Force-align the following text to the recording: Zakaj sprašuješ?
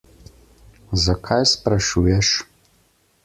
Zakaj 1.03 1.43
sprašuješ? 1.51 2.29